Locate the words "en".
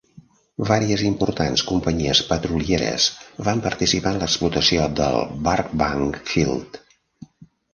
4.15-4.19